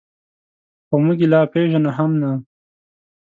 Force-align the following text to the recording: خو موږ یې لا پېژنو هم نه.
خو 0.87 0.95
موږ 1.03 1.19
یې 1.23 1.27
لا 1.33 1.41
پېژنو 1.51 1.91
هم 1.97 2.11
نه. 2.21 2.31